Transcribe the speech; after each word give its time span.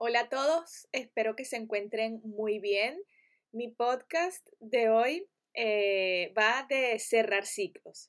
Hola 0.00 0.20
a 0.20 0.28
todos, 0.28 0.86
espero 0.92 1.34
que 1.34 1.44
se 1.44 1.56
encuentren 1.56 2.20
muy 2.22 2.60
bien. 2.60 3.02
Mi 3.50 3.66
podcast 3.66 4.46
de 4.60 4.90
hoy 4.90 5.28
eh, 5.54 6.32
va 6.38 6.64
de 6.68 7.00
cerrar 7.00 7.46
ciclos, 7.46 8.08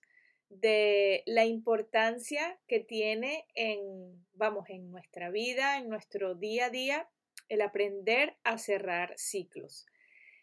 de 0.49 1.23
la 1.25 1.45
importancia 1.45 2.59
que 2.67 2.79
tiene 2.79 3.47
en, 3.55 4.23
vamos, 4.33 4.69
en 4.69 4.91
nuestra 4.91 5.31
vida, 5.31 5.79
en 5.79 5.89
nuestro 5.89 6.35
día 6.35 6.67
a 6.67 6.69
día, 6.69 7.09
el 7.47 7.63
aprender 7.63 8.37
a 8.43 8.59
cerrar 8.59 9.15
ciclos. 9.17 9.87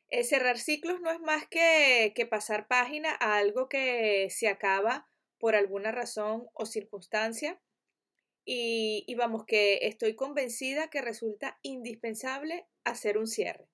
Eh, 0.08 0.24
cerrar 0.24 0.58
ciclos 0.58 1.00
no 1.00 1.12
es 1.12 1.20
más 1.20 1.46
que, 1.46 2.12
que 2.16 2.26
pasar 2.26 2.66
página 2.66 3.16
a 3.20 3.36
algo 3.36 3.68
que 3.68 4.30
se 4.30 4.48
acaba 4.48 5.06
por 5.38 5.54
alguna 5.54 5.92
razón 5.92 6.48
o 6.54 6.66
circunstancia 6.66 7.60
y, 8.48 9.12
vamos, 9.16 9.44
que 9.44 9.80
estoy 9.82 10.14
convencida 10.14 10.88
que 10.88 11.02
resulta 11.02 11.58
indispensable 11.62 12.64
hacer 12.84 13.18
un 13.18 13.26
cierre. 13.26 13.66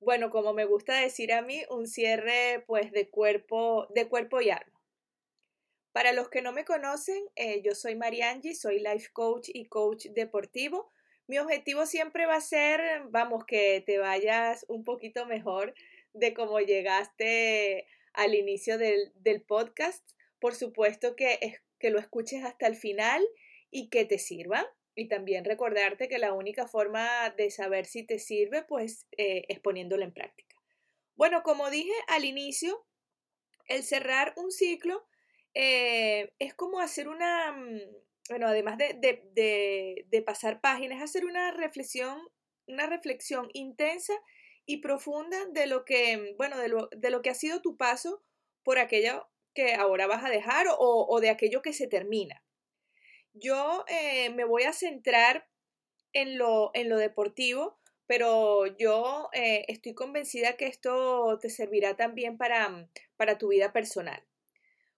Bueno, 0.00 0.28
como 0.28 0.52
me 0.52 0.66
gusta 0.66 1.00
decir 1.00 1.32
a 1.32 1.40
mí, 1.40 1.62
un 1.70 1.86
cierre 1.86 2.62
pues 2.66 2.92
de 2.92 3.08
cuerpo, 3.08 3.86
de 3.94 4.08
cuerpo 4.08 4.42
y 4.42 4.50
alma. 4.50 4.80
Para 5.92 6.12
los 6.12 6.28
que 6.28 6.42
no 6.42 6.52
me 6.52 6.66
conocen, 6.66 7.22
eh, 7.36 7.62
yo 7.62 7.74
soy 7.74 7.96
Mariangi, 7.96 8.54
soy 8.54 8.80
life 8.80 9.08
coach 9.14 9.48
y 9.52 9.64
coach 9.64 10.06
deportivo. 10.08 10.92
Mi 11.26 11.38
objetivo 11.38 11.86
siempre 11.86 12.26
va 12.26 12.36
a 12.36 12.40
ser, 12.42 13.04
vamos, 13.08 13.44
que 13.46 13.82
te 13.86 13.96
vayas 13.96 14.66
un 14.68 14.84
poquito 14.84 15.24
mejor 15.24 15.74
de 16.12 16.34
cómo 16.34 16.60
llegaste 16.60 17.86
al 18.12 18.34
inicio 18.34 18.76
del, 18.76 19.12
del 19.14 19.40
podcast. 19.40 20.06
Por 20.38 20.54
supuesto 20.54 21.16
que, 21.16 21.38
que 21.78 21.90
lo 21.90 21.98
escuches 21.98 22.44
hasta 22.44 22.66
el 22.66 22.76
final 22.76 23.24
y 23.72 23.88
que 23.88 24.04
te 24.04 24.18
sirva. 24.18 24.64
Y 24.94 25.08
también 25.08 25.44
recordarte 25.44 26.06
que 26.06 26.18
la 26.18 26.34
única 26.34 26.68
forma 26.68 27.30
de 27.30 27.50
saber 27.50 27.86
si 27.86 28.04
te 28.04 28.18
sirve, 28.18 28.62
pues 28.62 29.08
eh, 29.16 29.46
es 29.48 29.58
poniéndolo 29.58 30.04
en 30.04 30.12
práctica. 30.12 30.54
Bueno, 31.16 31.42
como 31.42 31.70
dije 31.70 31.94
al 32.08 32.26
inicio, 32.26 32.86
el 33.66 33.82
cerrar 33.82 34.34
un 34.36 34.52
ciclo 34.52 35.06
eh, 35.54 36.32
es 36.38 36.54
como 36.54 36.80
hacer 36.80 37.08
una, 37.08 37.52
mm, 37.52 37.80
bueno, 38.28 38.46
además 38.48 38.76
de, 38.76 38.94
de, 38.94 40.22
pasar 40.22 40.60
páginas, 40.60 41.02
hacer 41.02 41.24
una 41.24 41.52
reflexión, 41.52 42.18
una 42.66 42.86
reflexión 42.86 43.48
intensa 43.54 44.14
y 44.66 44.78
profunda 44.78 45.46
de 45.46 45.66
lo 45.66 45.84
que, 45.84 46.34
bueno, 46.36 46.58
de 46.58 46.68
lo, 46.68 46.88
de 46.94 47.10
lo 47.10 47.22
que 47.22 47.30
ha 47.30 47.34
sido 47.34 47.62
tu 47.62 47.76
paso 47.76 48.22
por 48.62 48.78
aquello 48.78 49.26
que 49.54 49.74
ahora 49.74 50.06
vas 50.06 50.24
a 50.24 50.30
dejar 50.30 50.66
o, 50.68 51.06
o 51.08 51.20
de 51.20 51.30
aquello 51.30 51.62
que 51.62 51.72
se 51.72 51.88
termina. 51.88 52.42
Yo 53.34 53.84
eh, 53.88 54.30
me 54.30 54.44
voy 54.44 54.64
a 54.64 54.72
centrar 54.72 55.48
en 56.12 56.38
lo, 56.38 56.70
en 56.74 56.88
lo 56.88 56.98
deportivo, 56.98 57.78
pero 58.06 58.66
yo 58.66 59.30
eh, 59.32 59.64
estoy 59.68 59.94
convencida 59.94 60.56
que 60.56 60.66
esto 60.66 61.38
te 61.40 61.48
servirá 61.48 61.96
también 61.96 62.36
para, 62.36 62.68
mm, 62.68 62.88
para 63.16 63.38
tu 63.38 63.48
vida 63.48 63.72
personal. 63.72 64.22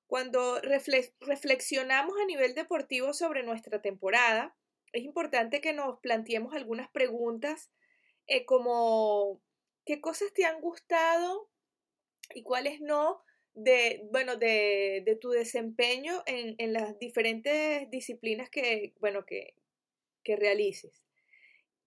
Cuando 0.06 0.60
reflexionamos 0.60 2.14
a 2.20 2.26
nivel 2.26 2.54
deportivo 2.54 3.12
sobre 3.14 3.42
nuestra 3.42 3.80
temporada, 3.80 4.54
es 4.92 5.02
importante 5.02 5.60
que 5.60 5.72
nos 5.72 5.98
planteemos 6.00 6.54
algunas 6.54 6.88
preguntas 6.90 7.70
eh, 8.26 8.44
como 8.44 9.40
qué 9.84 10.00
cosas 10.00 10.32
te 10.32 10.44
han 10.44 10.60
gustado 10.60 11.48
y 12.34 12.42
cuáles 12.42 12.80
no, 12.80 13.22
de, 13.54 14.06
bueno, 14.10 14.36
de, 14.36 15.02
de 15.06 15.16
tu 15.16 15.30
desempeño 15.30 16.22
en, 16.26 16.56
en, 16.58 16.72
las 16.72 16.98
diferentes 16.98 17.88
disciplinas 17.90 18.50
que, 18.50 18.94
bueno, 19.00 19.24
que, 19.24 19.54
que, 20.24 20.36
realices. 20.36 21.02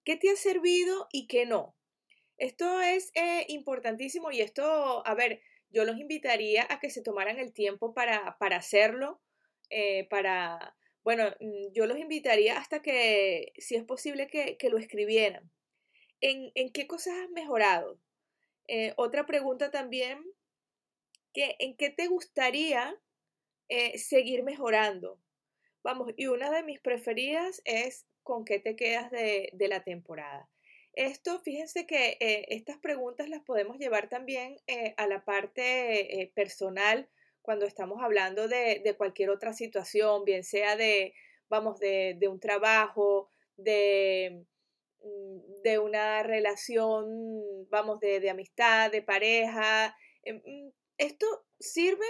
¿Qué 0.03 0.15
te 0.15 0.29
ha 0.29 0.35
servido 0.35 1.07
y 1.11 1.27
qué 1.27 1.45
no? 1.45 1.75
Esto 2.37 2.81
es 2.81 3.11
eh, 3.15 3.45
importantísimo 3.49 4.31
y 4.31 4.41
esto, 4.41 5.05
a 5.05 5.13
ver, 5.15 5.41
yo 5.69 5.83
los 5.83 5.97
invitaría 5.97 6.65
a 6.69 6.79
que 6.79 6.89
se 6.89 7.01
tomaran 7.01 7.39
el 7.39 7.51
tiempo 7.51 7.93
para, 7.93 8.37
para 8.39 8.57
hacerlo, 8.57 9.19
eh, 9.69 10.07
para, 10.09 10.75
bueno, 11.03 11.29
mm, 11.39 11.73
yo 11.73 11.85
los 11.85 11.97
invitaría 11.97 12.57
hasta 12.57 12.81
que, 12.81 13.51
si 13.57 13.75
es 13.75 13.83
posible, 13.83 14.27
que, 14.27 14.57
que 14.57 14.69
lo 14.69 14.77
escribieran. 14.77 15.51
¿En, 16.21 16.51
¿En, 16.55 16.71
qué 16.71 16.87
cosas 16.87 17.15
has 17.15 17.29
mejorado? 17.29 17.99
Eh, 18.67 18.93
otra 18.97 19.25
pregunta 19.25 19.71
también 19.71 20.23
¿en 21.37 21.75
qué 21.75 21.89
te 21.89 22.07
gustaría 22.07 22.95
eh, 23.69 23.97
seguir 23.97 24.43
mejorando? 24.43 25.19
Vamos, 25.83 26.11
y 26.17 26.27
una 26.27 26.49
de 26.51 26.63
mis 26.63 26.79
preferidas 26.79 27.61
es 27.65 28.05
con 28.23 28.43
qué 28.43 28.59
te 28.59 28.75
quedas 28.75 29.09
de, 29.11 29.51
la 29.69 29.83
temporada. 29.83 30.49
Esto, 30.93 31.39
fíjense 31.39 31.85
que 31.85 32.17
eh, 32.19 32.45
estas 32.49 32.77
preguntas 32.77 33.29
las 33.29 33.43
podemos 33.43 33.77
llevar 33.77 34.09
también 34.09 34.57
eh, 34.67 34.93
a 34.97 35.07
la 35.07 35.23
parte 35.23 36.31
personal 36.33 37.07
cuando 37.41 37.65
estamos 37.65 38.03
hablando 38.03 38.47
de, 38.47 38.93
cualquier 38.97 39.29
otra 39.29 39.53
situación, 39.53 40.25
bien 40.25 40.43
sea 40.43 40.75
de, 40.75 41.13
vamos, 41.47 41.79
de, 41.79 42.19
un 42.29 42.41
trabajo, 42.41 43.29
de, 43.55 44.43
mm, 45.01 45.61
de 45.63 45.79
una 45.79 46.23
relación, 46.23 47.69
vamos, 47.69 48.01
de, 48.01 48.19
de 48.19 48.29
amistad, 48.29 48.91
de 48.91 49.01
pareja, 49.01 49.95
em, 50.23 50.41
mm, 50.43 50.71
esto 50.97 51.45
sirve 51.59 52.05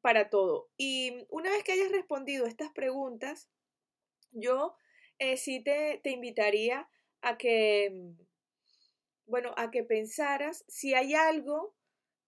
para 0.00 0.30
todo. 0.30 0.70
Y 0.76 1.26
una 1.28 1.50
vez 1.50 1.64
que 1.64 1.72
hayas 1.72 1.92
respondido 1.92 2.46
estas 2.46 2.70
preguntas, 2.72 3.48
yo 4.32 4.76
eh, 5.18 5.36
sí 5.36 5.62
te, 5.62 6.00
invitaría 6.04 6.88
a 7.20 7.36
que, 7.36 7.90
mm, 7.92 8.22
bueno, 9.26 9.52
a 9.56 9.70
que 9.70 9.84
pensaras 9.84 10.64
si 10.68 10.94
hay 10.94 11.14
algo 11.14 11.74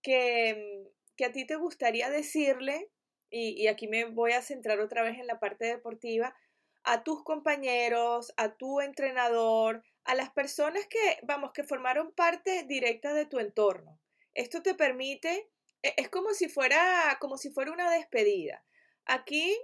que, 0.02 0.84
mm, 0.84 0.88
que 1.16 1.24
a 1.24 1.32
ti 1.32 1.46
te 1.46 1.56
gustaría 1.56 2.10
decirle, 2.10 2.90
y, 3.30 3.62
y, 3.62 3.68
aquí 3.68 3.88
me 3.88 4.04
voy 4.04 4.32
a 4.32 4.42
centrar 4.42 4.80
otra 4.80 5.02
vez 5.02 5.18
en 5.18 5.26
la 5.26 5.40
parte 5.40 5.64
deportiva, 5.64 6.36
a 6.84 7.02
tus 7.02 7.22
compañeros, 7.24 8.34
a 8.36 8.56
tu 8.56 8.80
entrenador, 8.80 9.82
a 10.04 10.14
las 10.14 10.30
personas 10.30 10.86
que, 10.86 11.18
vamos, 11.22 11.52
que 11.52 11.64
formaron 11.64 12.12
parte 12.12 12.64
directa 12.64 13.14
de 13.14 13.24
tu 13.26 13.38
entorno. 13.38 13.98
Esto 14.34 14.62
te 14.62 14.74
permite 14.74 15.48
es 15.82 16.08
como 16.08 16.32
si 16.34 16.48
fuera, 16.48 17.16
como 17.20 17.36
si 17.36 17.50
fuera 17.50 17.72
una 17.72 17.90
despedida. 17.90 18.64
Aquí, 19.04 19.56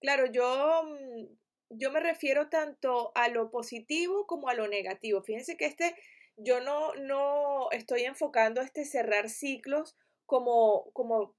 claro, 0.00 0.26
yo, 0.26 0.84
mm, 0.84 1.26
yo 1.70 1.90
me 1.90 2.00
refiero 2.00 2.48
tanto 2.48 3.12
a 3.14 3.28
lo 3.28 3.50
positivo 3.50 4.26
como 4.26 4.48
a 4.48 4.54
lo 4.54 4.68
negativo. 4.68 5.22
Fíjense 5.22 5.56
que 5.56 5.66
este, 5.66 5.96
yo 6.36 6.60
no, 6.60 6.94
no 6.94 7.70
estoy 7.70 8.02
enfocando 8.02 8.60
este 8.60 8.84
cerrar 8.84 9.30
ciclos 9.30 9.96
como, 10.26 10.90
como 10.92 11.34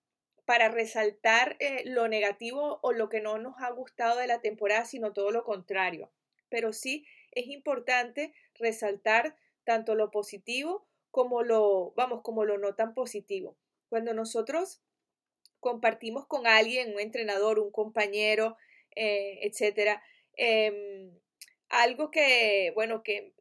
para 0.46 0.70
resaltar 0.70 1.56
eh, 1.60 1.84
lo 1.86 2.08
negativo 2.08 2.80
o 2.82 2.92
lo 2.92 3.10
que 3.10 3.22
no 3.22 3.38
nos 3.38 3.56
ha 3.60 3.70
gustado 3.72 4.20
de 4.20 4.28
la 4.28 4.42
temporada, 4.42 4.86
sino 4.86 5.14
todo 5.14 5.32
lo 5.32 5.44
contrario. 5.44 6.12
Pero 6.50 6.74
sí 6.74 7.06
es 7.32 7.48
importante 7.48 8.34
resaltar 8.56 9.38
tanto 9.64 9.96
lo 9.96 10.12
positivo 10.12 10.86
como 11.12 11.44
lo, 11.44 11.94
vamos, 11.96 12.22
como 12.22 12.44
lo 12.44 12.58
no 12.58 12.76
tan 12.76 12.94
positivo. 12.94 13.56
Cuando 13.94 14.16
nosotros 14.16 14.82
compartimos 15.60 16.26
con 16.26 16.48
alguien, 16.48 16.96
un 16.96 17.00
entrenador, 17.00 17.60
un 17.60 17.70
compañero, 17.70 18.58
eh, 18.96 19.38
etcétera, 19.44 20.02
em, 20.36 21.12
algo 21.70 22.10
que, 22.10 22.72
bueno, 22.74 23.04
que, 23.04 23.36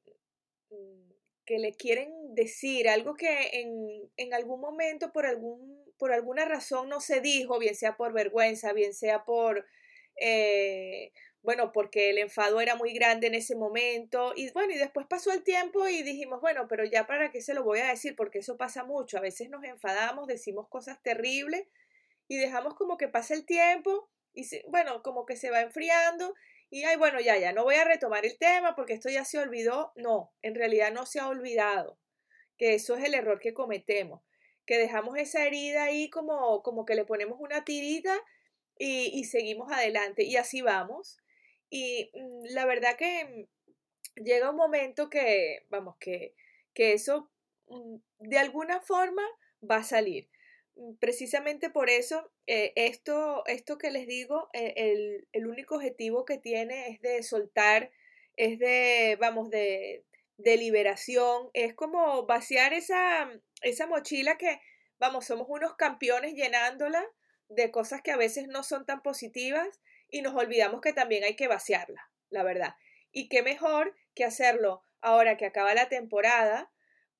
mm, 0.69 1.11
que 1.47 1.59
le 1.59 1.73
quieren 1.73 2.35
decir, 2.35 2.87
algo 2.91 3.15
que 3.15 3.63
en, 3.63 4.11
en 4.19 4.35
algún 4.35 4.61
momento 4.61 5.11
por, 5.11 5.25
algún, 5.25 5.91
por 5.97 6.13
alguna 6.13 6.45
razón 6.45 6.91
no 6.91 7.01
se 7.01 7.23
dijo, 7.23 7.59
bien 7.59 7.75
sea 7.75 7.97
por 7.97 8.13
vergüenza, 8.13 8.75
bien 8.75 8.93
sea 8.93 9.25
por, 9.25 9.65
eh, 10.17 11.13
bueno, 11.43 11.73
porque 11.73 12.11
el 12.11 12.19
enfado 12.19 12.61
era 12.61 12.77
muy 12.77 12.93
grande 12.93 13.27
en 13.27 13.35
ese 13.35 13.57
momento 13.57 14.33
y 14.37 14.51
bueno, 14.53 14.73
y 14.73 14.79
después 14.79 15.07
pasó 15.09 15.33
el 15.33 15.43
tiempo 15.43 15.89
y 15.89 16.03
dijimos, 16.03 16.41
bueno, 16.41 16.69
pero 16.69 16.85
ya 16.85 17.07
para 17.07 17.33
qué 17.33 17.43
se 17.43 17.53
lo 17.53 17.65
voy 17.65 17.81
a 17.81 17.89
decir, 17.89 18.15
porque 18.15 18.39
eso 18.39 18.57
pasa 18.57 18.85
mucho, 18.85 19.19
a 19.19 19.21
veces 19.21 19.51
nos 19.51 19.65
enfadamos, 19.65 20.29
decimos 20.29 20.69
cosas 20.69 21.03
terribles 21.03 21.67
y 22.29 22.37
dejamos 22.37 22.75
como 22.75 22.97
que 22.97 23.09
pasa 23.09 23.35
el 23.35 23.45
tiempo 23.45 24.09
y 24.33 24.47
bueno, 24.69 25.03
como 25.03 25.27
que 25.27 25.37
se 25.37 25.51
va 25.51 25.61
enfriando 25.63 26.35
y 26.71 26.85
ay, 26.85 26.97
bueno, 26.97 27.21
ya, 27.21 27.37
ya, 27.37 27.53
no 27.53 27.65
voy 27.65 27.75
a 27.75 27.85
retomar 27.85 28.25
el 28.25 28.39
tema 28.39 28.77
porque 28.77 28.95
esto 28.95 29.11
ya 29.11 29.25
se 29.25 29.39
olvidó, 29.39 29.93
no, 29.97 30.33
en 30.43 30.55
realidad 30.55 30.93
no 30.93 31.07
se 31.07 31.19
ha 31.19 31.27
olvidado, 31.29 31.99
que 32.57 32.75
eso 32.75 32.97
es 32.97 33.05
el 33.05 33.15
error 33.15 33.41
que 33.41 33.53
cometemos, 33.53 34.23
que 34.65 34.79
dejamos 34.79 35.19
esa 35.19 35.45
herida 35.45 35.85
ahí 35.85 36.09
como, 36.09 36.63
como 36.63 36.87
que 36.87 36.95
le 36.95 37.05
ponemos 37.05 37.41
una 37.41 37.65
tirita 37.65 38.17
y, 38.79 39.11
y 39.19 39.25
seguimos 39.25 39.73
adelante 39.73 40.23
y 40.23 40.37
así 40.37 40.63
vamos 40.63 41.22
y 41.73 42.11
mm, 42.13 42.45
la 42.51 42.67
verdad 42.67 42.97
que 42.97 43.49
llega 44.17 44.51
un 44.51 44.57
momento 44.57 45.09
que, 45.09 45.65
vamos, 45.71 45.97
que, 45.99 46.35
que 46.75 46.93
eso 46.93 47.31
mm, 47.69 47.97
de 48.19 48.39
alguna 48.39 48.81
forma 48.83 49.23
va 49.69 49.77
a 49.77 49.85
salir. 49.85 50.29
Mm, 50.77 50.97
precisamente 50.97 51.71
por 51.71 51.89
eso, 51.89 52.31
eh, 52.47 52.75
esto, 52.77 53.43
esto 53.47 53.79
que 53.79 53.91
les 53.91 54.07
digo, 54.07 54.51
eh, 54.53 54.75
el, 54.77 55.29
el, 55.33 55.47
único 55.47 55.77
objetivo 55.77 56.27
que 56.27 56.37
tiene 56.37 56.89
es 56.89 57.01
de 57.01 57.23
soltar, 57.23 57.91
es 58.37 58.59
de, 58.59 59.17
vamos, 59.19 59.49
de, 59.49 60.05
de 60.37 60.57
liberación, 60.59 61.49
es 61.55 61.73
como 61.73 62.27
vaciar 62.27 62.75
esa, 62.75 63.31
esa 63.63 63.87
mochila 63.87 64.37
que, 64.37 64.61
vamos, 64.99 65.25
somos 65.25 65.47
unos 65.49 65.75
campeones 65.77 66.35
llenándola 66.35 67.03
de 67.49 67.71
cosas 67.71 68.03
que 68.03 68.13
a 68.13 68.19
veces 68.19 68.47
no 68.49 68.63
son 68.63 68.85
tan 68.85 69.01
positivas 69.03 69.81
y 70.13 70.23
nos 70.23 70.37
olvidamos 70.37 70.81
que 70.81 70.93
también 70.93 71.25
hay 71.25 71.35
que 71.35 71.49
vaciarla, 71.49 72.09
la 72.31 72.45
verdad. 72.45 72.77
Y 73.11 73.29
qué 73.29 73.43
mejor 73.43 73.97
que 74.15 74.25
hacerlo 74.25 74.85
ahora 75.01 75.37
que 75.37 75.47
acaba 75.47 75.75
la 75.75 75.89
temporada 75.89 76.71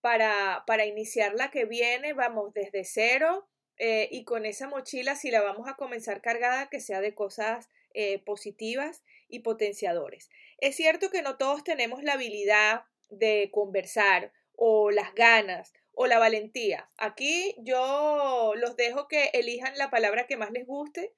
para, 0.01 0.63
para 0.67 0.85
iniciar 0.85 1.35
la 1.35 1.51
que 1.51 1.65
viene, 1.65 2.13
vamos, 2.13 2.53
desde 2.55 2.85
cero 2.85 3.49
eh, 3.79 4.09
y 4.13 4.25
con 4.25 4.45
esa 4.45 4.69
mochila, 4.69 5.17
si 5.17 5.31
la 5.31 5.41
vamos 5.41 5.69
a 5.69 5.75
comenzar 5.75 6.21
cargada, 6.21 6.69
que 6.69 6.81
sea 6.81 7.01
de 7.01 7.15
cosas 7.15 7.71
eh, 7.95 8.19
positivas 8.21 9.03
y 9.27 9.41
potenciadores. 9.41 10.31
Es 10.59 10.77
cierto 10.77 11.11
que 11.11 11.23
no 11.23 11.39
todos 11.39 11.65
tenemos 11.65 12.03
la 12.03 12.13
habilidad 12.13 12.85
de 13.09 13.51
conversar 13.53 14.33
o 14.55 14.91
las 14.91 15.15
ganas 15.15 15.73
o 15.95 16.07
la 16.07 16.19
valentía. 16.19 16.91
Aquí 16.99 17.55
yo 17.59 18.53
los 18.57 18.77
dejo 18.77 19.09
que 19.09 19.31
elijan 19.33 19.77
la 19.79 19.91
palabra 19.91 20.27
que 20.27 20.37
más 20.37 20.51
les 20.51 20.67
guste, 20.67 21.15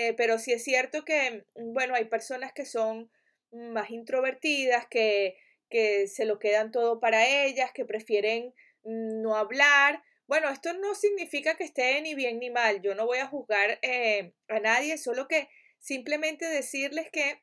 eh, 0.00 0.14
pero 0.14 0.38
sí 0.38 0.52
es 0.52 0.62
cierto 0.62 1.04
que, 1.04 1.44
mm, 1.56 1.72
bueno, 1.72 1.96
hay 1.96 2.04
personas 2.04 2.52
que 2.52 2.64
son 2.64 3.10
más 3.50 3.90
introvertidas, 3.90 4.86
que, 4.86 5.36
que 5.68 6.06
se 6.06 6.24
lo 6.24 6.38
quedan 6.38 6.70
todo 6.70 7.00
para 7.00 7.26
ellas, 7.26 7.72
que 7.72 7.84
prefieren 7.84 8.54
mm, 8.84 9.22
no 9.22 9.34
hablar. 9.34 10.04
Bueno, 10.28 10.50
esto 10.50 10.72
no 10.74 10.94
significa 10.94 11.56
que 11.56 11.64
esté 11.64 12.00
ni 12.00 12.14
bien 12.14 12.38
ni 12.38 12.48
mal. 12.48 12.80
Yo 12.80 12.94
no 12.94 13.06
voy 13.06 13.18
a 13.18 13.26
juzgar 13.26 13.80
eh, 13.82 14.34
a 14.46 14.60
nadie, 14.60 14.98
solo 14.98 15.26
que 15.26 15.48
simplemente 15.80 16.44
decirles 16.46 17.10
que, 17.10 17.42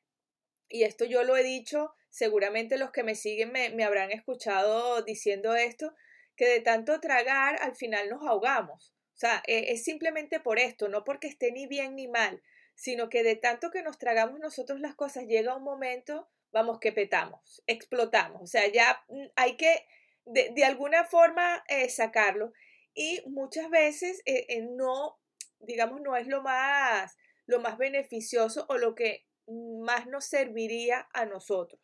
y 0.70 0.84
esto 0.84 1.04
yo 1.04 1.24
lo 1.24 1.36
he 1.36 1.44
dicho 1.44 1.94
seguramente 2.10 2.78
los 2.78 2.92
que 2.92 3.04
me 3.04 3.16
siguen 3.16 3.52
me, 3.52 3.84
habrán 3.84 4.12
escuchado 4.14 5.02
diciendo 5.02 5.56
esto, 5.56 5.94
que 6.38 6.48
de 6.48 6.62
tanto 6.62 7.02
tragar 7.02 7.62
al 7.62 7.76
final 7.76 8.08
nos 8.10 8.26
ahogamos. 8.26 8.95
O 9.16 9.18
sea, 9.18 9.42
e, 9.48 9.72
es 9.72 9.84
simplemente 9.86 10.42
por 10.42 10.60
esto, 10.60 10.90
no 10.90 11.06
porque 11.06 11.28
esté 11.28 11.52
ni 11.52 11.68
bien 11.68 11.96
ni 11.96 12.08
mal, 12.08 12.44
sino 12.76 13.10
que 13.10 13.24
de 13.24 13.38
tanto 13.38 13.72
que 13.72 13.82
nos 13.82 13.98
tragamos 13.98 14.40
nosotros 14.40 14.82
las 14.82 14.94
cosas, 14.96 15.26
llega 15.26 15.56
un 15.56 15.64
momento, 15.64 16.28
vamos, 16.52 16.80
que 16.80 16.92
petamos, 16.92 17.64
explotamos. 17.66 18.42
O 18.42 18.48
sea, 18.48 18.68
ya 18.68 19.04
mm, 19.08 19.28
hay 19.38 19.56
que 19.56 19.88
de, 20.26 20.66
alguna 20.66 21.06
forma 21.06 21.64
eh, 21.70 21.90
sacarlo. 21.90 22.52
Y 22.94 23.22
muchas 23.28 23.70
veces 23.70 24.22
eh, 24.26 24.46
eh, 24.50 24.62
no, 24.62 25.18
digamos, 25.60 26.02
no 26.02 26.18
es 26.18 26.28
lo 26.28 26.42
más, 26.42 27.16
lo 27.46 27.60
más 27.62 27.78
beneficioso 27.78 28.66
o 28.68 28.78
lo 28.78 28.96
que 28.96 29.26
más 29.48 30.08
nos 30.08 30.26
serviría 30.26 31.08
a 31.14 31.26
nosotros. 31.26 31.80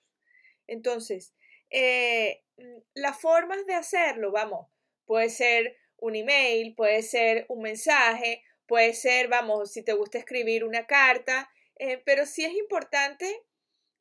Entonces, 0.68 1.34
mm, 1.72 2.64
las 2.96 3.20
formas 3.22 3.66
de 3.68 3.76
hacerlo, 3.76 4.32
vamos, 4.32 4.68
puede 5.06 5.30
ser 5.30 5.78
un 6.02 6.16
email, 6.16 6.76
puede 6.76 7.02
ser 7.04 7.46
un 7.48 7.62
mensaje, 7.62 8.44
puede 8.68 8.94
ser, 8.94 9.30
vamos, 9.30 9.72
si 9.72 9.84
te 9.84 9.94
gusta 9.94 10.18
escribir 10.18 10.66
una 10.66 10.86
carta, 10.86 11.50
eh, 11.78 12.02
pero 12.06 12.26
sí 12.26 12.44
es 12.44 12.54
importante 12.54 13.44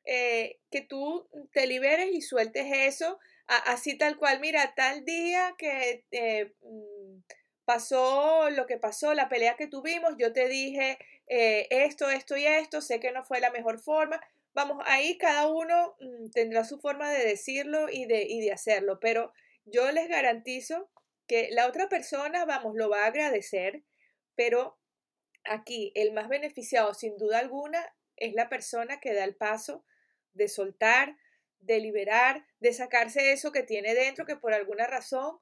eh, 0.03 0.59
que 0.69 0.81
tú 0.81 1.29
te 1.53 1.67
liberes 1.67 2.09
y 2.11 2.21
sueltes 2.21 2.65
eso, 2.71 3.19
así 3.47 3.97
tal 3.97 4.17
cual, 4.17 4.39
mira, 4.39 4.73
tal 4.75 5.05
día 5.05 5.55
que 5.57 6.05
mm, 6.61 7.19
pasó 7.65 8.49
lo 8.49 8.65
que 8.65 8.77
pasó, 8.77 9.13
la 9.13 9.29
pelea 9.29 9.55
que 9.55 9.67
tuvimos, 9.67 10.15
yo 10.17 10.33
te 10.33 10.47
dije 10.47 10.97
esto, 11.27 12.09
esto 12.09 12.35
y 12.35 12.45
esto, 12.45 12.81
sé 12.81 12.99
que 12.99 13.11
no 13.11 13.23
fue 13.23 13.39
la 13.39 13.51
mejor 13.51 13.79
forma, 13.79 14.19
vamos, 14.53 14.83
ahí 14.85 15.17
cada 15.17 15.47
uno 15.47 15.95
mm, 15.99 16.29
tendrá 16.31 16.63
su 16.63 16.79
forma 16.79 17.09
de 17.11 17.25
decirlo 17.25 17.89
y 17.89 18.05
de, 18.05 18.23
y 18.23 18.41
de 18.41 18.51
hacerlo, 18.51 18.99
pero 18.99 19.33
yo 19.65 19.91
les 19.91 20.07
garantizo 20.07 20.89
que 21.31 21.47
la 21.49 21.65
otra 21.65 21.87
persona, 21.87 22.43
vamos, 22.43 22.75
lo 22.75 22.89
va 22.89 23.05
a 23.05 23.07
agradecer, 23.07 23.83
pero 24.35 24.77
aquí 25.45 25.93
el 25.95 26.11
más 26.11 26.27
beneficiado, 26.27 26.93
sin 26.93 27.15
duda 27.17 27.39
alguna, 27.39 27.95
es 28.17 28.33
la 28.33 28.49
persona 28.49 28.99
que 28.99 29.13
da 29.13 29.23
el 29.23 29.37
paso 29.37 29.85
de 30.33 30.49
soltar, 30.49 31.15
de 31.61 31.79
liberar, 31.79 32.45
de 32.59 32.73
sacarse 32.73 33.31
eso 33.31 33.53
que 33.53 33.63
tiene 33.63 33.95
dentro 33.95 34.25
que 34.25 34.35
por 34.35 34.53
alguna 34.53 34.87
razón 34.87 35.39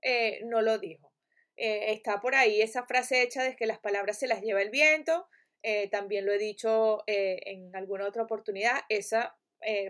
eh, 0.00 0.42
no 0.44 0.62
lo 0.62 0.78
dijo. 0.78 1.12
Eh, 1.56 1.92
está 1.92 2.20
por 2.20 2.36
ahí 2.36 2.62
esa 2.62 2.86
frase 2.86 3.20
hecha 3.20 3.42
de 3.42 3.56
que 3.56 3.66
las 3.66 3.80
palabras 3.80 4.20
se 4.20 4.28
las 4.28 4.42
lleva 4.42 4.62
el 4.62 4.70
viento, 4.70 5.26
eh, 5.64 5.88
también 5.88 6.24
lo 6.24 6.30
he 6.30 6.38
dicho 6.38 7.02
en 7.08 7.74
alguna 7.74 8.06
otra 8.06 8.22
oportunidad, 8.22 8.82
esa 8.88 9.36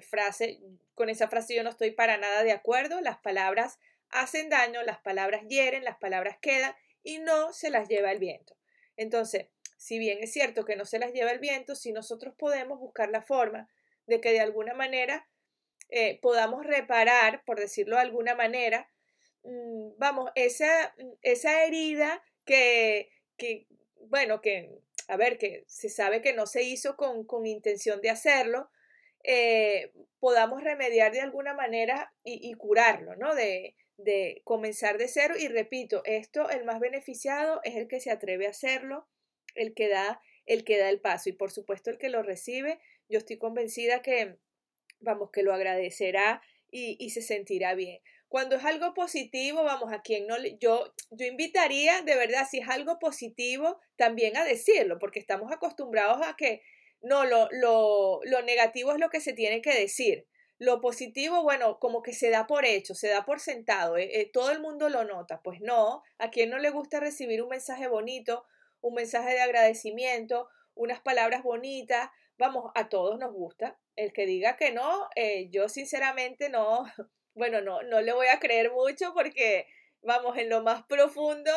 frase, 0.09 0.61
con 0.95 1.11
esa 1.11 1.29
frase 1.29 1.55
yo 1.55 1.63
no 1.63 1.69
estoy 1.69 1.91
para 1.91 2.17
nada 2.17 2.43
de 2.43 2.53
acuerdo, 2.53 3.03
las 3.03 3.19
palabras 3.19 3.79
hacen 4.13 4.49
daño, 4.49 4.83
las 4.83 4.99
palabras 5.01 5.43
hieren, 5.49 5.85
las 5.85 5.99
palabras 5.99 6.39
quedan 6.41 6.75
y 7.03 7.19
no 7.19 7.53
se 7.53 7.71
las 7.71 7.89
lleva 7.89 8.13
el 8.13 8.19
viento. 8.19 8.57
Entonces, 8.97 9.47
si 9.77 9.99
bien 9.99 10.19
es 10.23 10.33
cierto 10.33 10.65
que 10.65 10.77
no 10.77 10.85
se 10.85 10.99
las 10.99 11.13
lleva 11.13 11.33
el 11.33 11.41
viento, 11.41 11.75
si 11.75 11.93
nosotros 11.93 12.35
podemos 12.39 12.79
buscar 12.79 13.11
la 13.11 13.23
forma 13.23 13.69
de 14.07 14.21
que 14.21 14.33
de 14.33 14.41
alguna 14.41 14.75
manera 14.75 15.29
podamos 16.23 16.65
reparar, 16.65 17.45
por 17.45 17.61
decirlo 17.61 17.97
de 17.97 18.03
alguna 18.03 18.35
manera, 18.35 18.89
mm, 19.43 19.99
vamos, 19.99 20.31
esa, 20.37 20.95
esa 21.21 21.65
herida 21.65 22.23
que, 22.47 23.11
que, 23.37 23.67
bueno, 23.97 24.41
que 24.41 24.81
a 25.09 25.17
ver, 25.17 25.39
que 25.39 25.65
se 25.67 25.89
sabe 25.89 26.23
que 26.23 26.33
no 26.33 26.47
se 26.47 26.63
hizo 26.63 26.97
con, 26.97 27.47
intención 27.47 28.01
de 28.01 28.11
hacerlo, 28.11 28.71
eh, 29.25 29.93
podamos 30.19 30.63
remediar 30.63 31.13
de 31.13 31.21
alguna 31.21 31.55
manera 31.55 32.13
y, 32.25 32.53
curarlo, 32.55 33.17
¿no? 33.17 33.35
De, 33.35 33.77
de, 34.05 34.43
comenzar 34.45 34.99
de 34.99 35.09
cero. 35.09 35.35
Y 35.39 35.49
repito, 35.49 36.03
esto, 36.05 36.49
el 36.51 36.65
más 36.65 36.81
beneficiado 36.81 37.61
es 37.65 37.77
el 37.77 37.89
que 37.89 38.01
se 38.01 38.11
atreve 38.11 38.47
a 38.47 38.51
hacerlo, 38.51 39.09
el 39.55 39.75
que 39.75 39.89
da, 39.89 40.21
el 40.47 40.65
que 40.65 40.79
da 40.79 40.89
el 40.89 41.01
paso. 41.01 41.29
Y 41.29 41.33
por 41.33 41.51
supuesto, 41.51 41.91
el 41.91 41.99
que 41.99 42.09
lo 42.09 42.23
recibe, 42.23 42.81
yo 43.09 43.19
estoy 43.19 43.39
convencida 43.39 44.03
que, 44.03 44.39
vamos, 45.01 45.31
que 45.31 45.43
lo 45.43 45.53
agradecerá 45.53 46.43
y, 46.71 47.11
se 47.11 47.23
sentirá 47.23 47.75
bien. 47.75 48.01
Cuando 48.29 48.57
es 48.57 48.65
algo 48.65 48.95
positivo, 48.95 49.63
vamos, 49.63 49.93
a 49.93 50.01
quien 50.01 50.27
no 50.27 50.39
le, 50.39 50.57
yo, 50.59 50.95
yo 51.11 51.27
invitaría 51.27 52.01
de 52.01 52.17
verdad, 52.17 52.49
si 52.51 52.61
es 52.61 52.69
algo 52.69 52.99
positivo, 52.99 53.79
también 53.97 54.39
a 54.39 54.45
decirlo, 54.45 54.99
porque 54.99 55.19
estamos 55.19 55.53
acostumbrados 55.53 56.27
a 56.27 56.35
que 56.35 56.63
no, 57.03 57.27
lo, 57.27 57.49
lo, 57.51 58.21
lo 58.25 58.43
negativo 58.43 58.93
es 58.93 58.99
lo 58.99 59.11
que 59.11 59.21
se 59.21 59.35
tiene 59.35 59.61
que 59.61 59.79
decir. 59.79 60.27
Lo 60.63 60.81
positivo, 60.81 61.43
bueno, 61.43 61.81
como 61.81 62.05
que 62.05 62.13
se 62.13 62.31
da 62.31 62.47
por 62.47 62.65
hecho, 62.65 62.95
se 62.95 63.09
da 63.09 63.25
por 63.25 63.41
sentado, 63.41 63.97
eh, 63.97 64.21
eh, 64.21 64.31
todo 64.33 64.53
el 64.53 64.61
mundo 64.61 64.89
lo 64.89 65.03
nota. 65.03 65.43
Pues 65.43 65.61
no, 65.61 66.05
a 66.19 66.31
quien 66.31 66.51
no 66.51 66.59
le 66.59 66.71
gusta 66.71 67.01
recibir 67.01 67.43
un 67.43 67.49
mensaje 67.49 67.89
bonito, 67.89 68.45
un 68.81 68.95
mensaje 68.95 69.33
de 69.33 69.41
agradecimiento, 69.41 70.49
unas 70.77 71.01
palabras 71.01 71.43
bonitas, 71.43 72.11
vamos, 72.39 72.71
a 72.77 72.89
todos 72.89 73.19
nos 73.19 73.33
gusta. 73.33 73.77
El 73.97 74.13
que 74.13 74.25
diga 74.25 74.57
que 74.57 74.71
no, 74.71 75.09
eh, 75.17 75.49
yo 75.51 75.69
sinceramente 75.69 76.49
no, 76.49 76.85
bueno, 77.35 77.61
no, 77.61 77.83
no 77.83 78.01
le 78.01 78.13
voy 78.13 78.29
a 78.29 78.39
creer 78.39 78.71
mucho 78.71 79.13
porque, 79.15 79.67
vamos, 80.01 80.39
en 80.39 80.49
lo 80.49 80.63
más 80.63 80.85
profundo, 80.85 81.51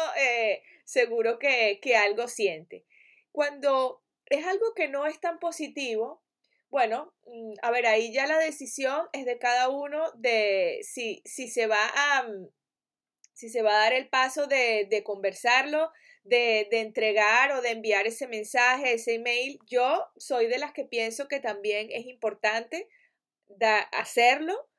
seguro 0.84 1.38
que, 1.38 1.80
que 1.80 1.96
algo 1.96 2.28
siente. 2.28 2.86
Cuando 3.32 4.02
es 4.26 4.48
algo 4.48 4.74
que 4.74 4.88
no 4.88 5.06
es 5.06 5.20
tan 5.20 5.38
positivo, 5.38 6.24
bueno, 6.70 7.14
mm, 7.26 7.54
a 7.62 7.72
ver, 7.72 7.86
ahí 7.86 8.14
ya 8.14 8.28
la 8.28 8.38
decisión 8.38 9.08
es 9.14 9.26
de 9.26 9.38
cada 9.40 9.70
uno 9.70 10.12
de 10.16 10.80
si, 10.84 11.22
si 11.26 11.48
se 11.48 11.68
va 11.68 11.92
a 11.96 12.24
mm, 12.24 12.50
si 13.34 13.50
se 13.50 13.62
va 13.62 13.72
a 13.72 13.84
dar 13.84 13.94
el 13.94 14.08
paso 14.08 14.48
de, 14.48 14.88
de 14.90 15.04
conversarlo, 15.04 15.92
de, 16.24 16.68
de, 16.72 16.80
entregar 16.80 17.52
o 17.52 17.62
de 17.62 17.72
enviar 17.72 18.08
ese 18.08 18.28
mensaje, 18.28 18.94
ese 18.94 19.16
email. 19.16 19.60
Yo 19.68 20.08
soy 20.16 20.48
de 20.48 20.58
las 20.58 20.72
que 20.72 20.86
pienso 20.86 21.28
que 21.28 21.42
también 21.42 21.90
es 21.92 22.06
importante 22.06 22.88
da, 23.48 23.80
hacerlo, 23.80 24.70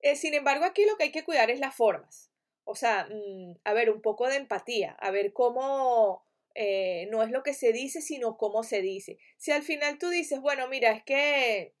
eh, 0.00 0.16
sin 0.16 0.34
embargo, 0.34 0.64
aquí 0.64 0.84
lo 0.84 0.96
que 0.96 1.04
hay 1.04 1.12
que 1.12 1.24
cuidar 1.24 1.50
es 1.50 1.60
las 1.60 1.74
formas. 1.74 2.30
O 2.64 2.74
sea, 2.74 3.08
mm, 3.10 3.58
a 3.64 3.72
ver, 3.72 3.90
un 3.90 4.02
poco 4.02 4.28
de 4.28 4.36
empatía, 4.36 4.92
a 5.00 5.10
ver 5.10 5.32
cómo 5.32 6.26
eh, 6.54 7.08
no 7.10 7.22
es 7.22 7.30
lo 7.30 7.42
que 7.42 7.54
se 7.54 7.72
dice, 7.72 8.00
sino 8.00 8.36
cómo 8.36 8.62
se 8.62 8.80
dice. 8.82 9.18
Si 9.36 9.52
al 9.52 9.62
final 9.62 9.98
tú 9.98 10.08
dices, 10.08 10.40
bueno, 10.40 10.68
mira, 10.68 10.92
es 10.92 11.04
que 11.04 11.74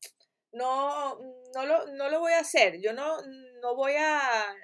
no, 0.52 1.18
no, 1.54 1.66
lo, 1.66 1.86
no 1.88 2.08
lo 2.08 2.20
voy 2.20 2.32
a 2.32 2.40
hacer, 2.40 2.80
yo 2.80 2.92
no, 2.92 3.20
no 3.60 3.74
voy 3.74 3.92
a, 3.96 4.56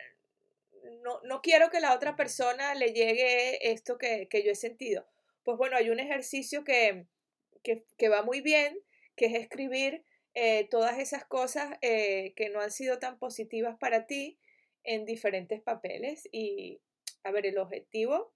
no, 1.02 1.20
no 1.25 1.42
quiero 1.42 1.70
que 1.70 1.80
la 1.80 1.94
otra 1.94 2.16
persona 2.16 2.75
le 2.75 2.92
llegue 2.92 3.70
esto 3.73 3.99
que, 3.99 4.28
que 4.28 4.42
yo 4.42 4.52
he 4.52 4.56
sentido. 4.56 5.06
Pues 5.42 5.58
bueno, 5.58 5.76
hay 5.76 5.90
un 5.90 6.00
ejercicio 6.00 6.64
que, 6.64 7.06
que, 7.62 7.84
que 7.99 8.08
va 8.08 8.23
muy 8.23 8.40
bien, 8.40 8.80
que 9.16 9.26
es 9.26 9.34
escribir 9.34 10.04
eh, 10.34 10.66
todas 10.70 10.99
esas 10.99 11.25
cosas 11.25 11.76
eh, 11.80 12.32
que 12.34 12.49
no 12.49 12.61
han 12.61 12.70
sido 12.70 12.99
tan 12.99 13.18
positivas 13.18 13.76
para 13.78 14.06
ti 14.06 14.38
en 14.82 15.04
diferentes 15.04 15.61
papeles. 15.61 16.28
Y, 16.32 16.80
a 17.23 17.30
ver, 17.30 17.46
el 17.46 17.58
objetivo 17.58 18.32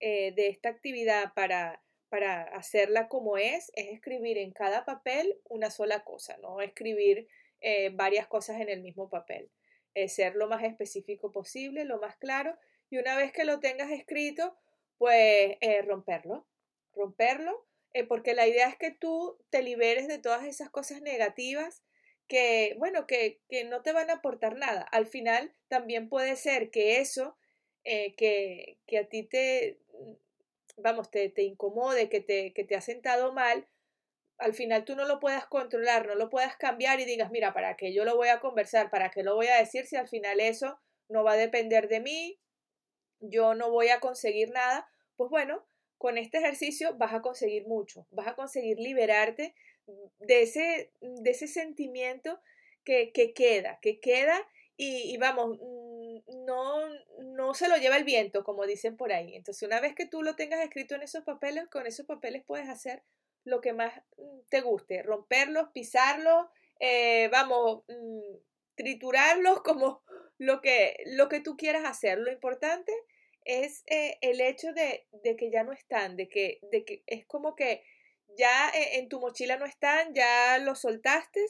eh, 0.00 0.32
de 0.34 0.48
esta 0.48 0.68
actividad 0.70 1.32
para, 1.34 1.82
para 2.08 2.42
hacerla 2.42 3.08
como 3.08 3.36
es, 3.36 3.70
es 3.74 3.88
escribir 3.92 4.38
en 4.38 4.52
cada 4.52 4.84
papel 4.84 5.38
una 5.44 5.70
sola 5.70 6.02
cosa, 6.04 6.36
no 6.38 6.60
escribir 6.60 7.28
varias 7.92 8.26
cosas 8.26 8.58
en 8.60 8.70
el 8.70 8.80
mismo 8.80 9.10
papel. 9.10 9.50
eh, 9.94 10.08
ser 10.08 10.36
lo 10.36 10.48
más 10.48 10.62
específico 10.62 11.32
posible, 11.32 11.84
lo 11.84 11.98
más 11.98 12.16
claro, 12.16 12.56
y 12.90 12.98
una 12.98 13.16
vez 13.16 13.32
que 13.32 13.44
lo 13.44 13.60
tengas 13.60 13.90
escrito, 13.90 14.56
pues 14.98 15.56
eh, 15.60 15.82
romperlo, 15.82 16.46
romperlo, 16.94 17.66
eh, 17.92 18.04
porque 18.04 18.34
la 18.34 18.46
idea 18.46 18.68
es 18.68 18.76
que 18.76 18.92
tú 18.92 19.36
te 19.50 19.62
liberes 19.62 20.06
de 20.06 20.18
todas 20.18 20.44
esas 20.44 20.70
cosas 20.70 21.02
negativas 21.02 21.82
que, 22.28 22.76
bueno, 22.78 23.06
que, 23.06 23.40
que 23.48 23.64
no 23.64 23.82
te 23.82 23.92
van 23.92 24.10
a 24.10 24.14
aportar 24.14 24.56
nada. 24.56 24.82
Al 24.82 25.06
final 25.06 25.52
también 25.68 26.08
puede 26.08 26.36
ser 26.36 26.70
que 26.70 27.00
eso 27.00 27.36
que, 27.82 28.78
que, 28.86 28.98
a 28.98 29.08
ti 29.08 29.24
te, 29.24 29.80
vamos, 30.76 31.10
te, 31.10 31.28
te 31.28 31.42
incomode, 31.42 32.08
que 32.08 32.20
te, 32.20 32.52
que 32.52 32.64
te 32.64 32.76
ha 32.76 32.80
sentado 32.80 33.32
mal, 33.32 33.66
al 34.38 34.54
final 34.54 34.84
tú 34.84 34.96
no 34.96 35.04
lo 35.04 35.20
puedas 35.20 35.46
controlar, 35.46 36.06
no 36.06 36.14
lo 36.14 36.30
puedas 36.30 36.56
cambiar 36.56 36.98
y 37.00 37.04
digas, 37.04 37.30
mira, 37.30 37.52
¿para 37.52 37.76
qué 37.76 37.92
yo 37.92 38.04
lo 38.04 38.16
voy 38.16 38.28
a 38.28 38.40
conversar? 38.40 38.90
¿Para 38.90 39.10
qué 39.10 39.22
lo 39.22 39.34
voy 39.34 39.48
a 39.48 39.58
decir 39.58 39.86
si 39.86 39.96
al 39.96 40.08
final 40.08 40.40
eso 40.40 40.78
no 41.08 41.22
va 41.22 41.32
a 41.32 41.36
depender 41.36 41.88
de 41.88 42.00
mí? 42.00 42.40
Yo 43.20 43.54
no 43.54 43.70
voy 43.70 43.90
a 43.90 44.00
conseguir 44.00 44.50
nada. 44.50 44.88
Pues 45.16 45.28
bueno, 45.28 45.66
con 45.98 46.16
este 46.16 46.38
ejercicio 46.38 46.96
vas 46.96 47.12
a 47.12 47.20
conseguir 47.20 47.66
mucho, 47.66 48.06
vas 48.10 48.28
a 48.28 48.34
conseguir 48.34 48.78
liberarte 48.78 49.54
de 50.18 50.42
ese, 50.42 50.90
de 51.00 51.30
ese 51.30 51.46
sentimiento 51.46 52.40
que, 52.84 53.12
que 53.12 53.34
queda, 53.34 53.78
que 53.82 54.00
queda 54.00 54.40
y, 54.82 55.18
vamos, 55.18 55.58
no, 56.30 56.88
no 57.18 57.54
se 57.54 57.68
lo 57.68 57.76
lleva 57.76 57.96
el 57.96 58.04
viento, 58.04 58.44
como 58.44 58.66
dicen 58.66 58.96
por 58.96 59.12
ahí. 59.12 59.34
Entonces, 59.34 59.62
una 59.66 59.80
vez 59.80 59.94
que 59.94 60.06
tú 60.06 60.22
lo 60.22 60.36
tengas 60.36 60.60
escrito 60.60 60.94
en 60.94 61.02
esos 61.02 61.24
papeles, 61.24 61.68
con 61.68 61.86
esos 61.86 62.06
papeles 62.06 62.44
puedes 62.46 62.68
hacer 62.68 63.02
lo 63.44 63.60
que 63.60 63.72
más 63.72 63.94
mm, 64.16 64.40
te 64.48 64.60
guste, 64.60 65.02
romperlos, 65.02 65.68
pisarlos, 65.72 66.46
eh, 66.78 67.28
vamos, 67.28 67.84
mm, 67.88 68.36
triturarlos 68.74 69.62
como 69.64 70.02
lo 70.38 70.60
que, 70.60 70.96
lo 71.06 71.28
que 71.28 71.40
tú 71.40 71.56
quieras 71.56 71.84
hacer. 71.84 72.18
Lo 72.18 72.32
importante 72.32 72.92
es 73.44 73.82
eh, 73.86 74.18
el 74.20 74.40
hecho 74.40 74.72
de, 74.72 75.06
de, 75.22 75.36
que 75.36 75.50
ya 75.50 75.64
no 75.64 75.72
están, 75.72 76.16
de 76.16 76.28
que, 76.28 76.60
de 76.70 76.84
que 76.84 77.02
es 77.06 77.26
como 77.26 77.54
que 77.54 77.82
ya 78.36 78.70
eh, 78.70 78.98
en 78.98 79.08
tu 79.08 79.20
mochila 79.20 79.56
no 79.56 79.66
están, 79.66 80.14
ya 80.14 80.58
los 80.58 80.80
soltaste 80.80 81.44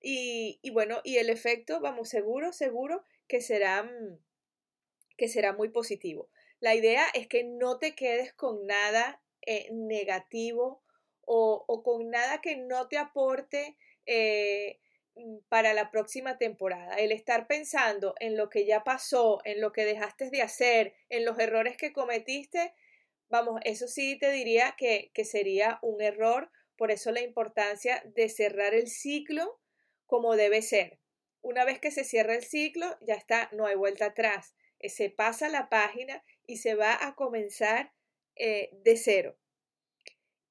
y, 0.00 0.58
y, 0.62 0.70
bueno, 0.70 1.00
y 1.04 1.18
el 1.18 1.30
efecto, 1.30 1.80
vamos, 1.80 2.08
seguro, 2.08 2.52
seguro 2.52 3.04
que 3.28 3.40
será, 3.40 3.90
que 5.16 5.28
será 5.28 5.52
muy 5.52 5.68
positivo. 5.68 6.28
La 6.60 6.74
idea 6.74 7.06
es 7.14 7.26
que 7.26 7.44
no 7.44 7.78
te 7.78 7.94
quedes 7.94 8.32
con 8.32 8.66
nada 8.66 9.20
negativo 9.72 10.82
o, 11.24 11.82
con 11.84 12.10
nada 12.10 12.40
que 12.40 12.56
no 12.56 12.88
te 12.88 12.98
aporte 12.98 13.76
eh, 14.06 14.80
mm, 15.14 15.38
para 15.48 15.74
la 15.74 15.90
próxima 15.90 16.38
temporada. 16.38 16.96
El 16.96 17.12
estar 17.12 17.46
pensando 17.46 18.14
en 18.20 18.36
lo 18.36 18.48
que 18.48 18.66
ya 18.66 18.84
pasó, 18.84 19.40
en 19.44 19.60
lo 19.60 19.72
que 19.72 19.84
dejaste 19.84 20.30
de 20.30 20.42
hacer, 20.42 20.94
en 21.08 21.24
los 21.24 21.38
errores 21.38 21.76
que 21.76 21.92
cometiste, 21.92 22.74
vamos, 23.28 23.60
eso 23.64 23.88
sí 23.88 24.18
te 24.18 24.30
diría 24.30 24.74
que, 24.76 25.10
que 25.14 25.24
sería 25.24 25.78
un 25.82 26.00
error. 26.02 26.50
Por 26.76 26.90
eso 26.90 27.12
la 27.12 27.20
importancia 27.20 28.02
de 28.04 28.28
cerrar 28.28 28.74
el 28.74 28.88
ciclo 28.88 29.60
como 30.06 30.36
debe 30.36 30.62
ser. 30.62 31.01
Una 31.42 31.64
vez 31.64 31.78
que 31.78 31.90
se 31.90 32.04
cierra 32.04 32.34
el 32.34 32.44
ciclo, 32.44 32.96
ya 33.02 33.14
está, 33.14 33.50
no 33.52 33.66
hay 33.66 33.74
vuelta 33.74 34.06
atrás. 34.06 34.54
Eh, 34.78 34.88
se 34.88 35.10
pasa 35.10 35.48
la 35.48 35.68
página 35.68 36.24
y 36.46 36.56
se 36.56 36.74
va 36.74 37.06
a 37.06 37.14
comenzar 37.14 37.92
eh, 38.36 38.70
de 38.84 38.96
cero 38.96 39.36